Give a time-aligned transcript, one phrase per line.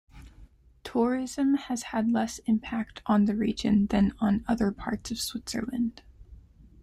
[0.83, 6.01] Tourism has had less impact on the region than on other parts of Switzerland.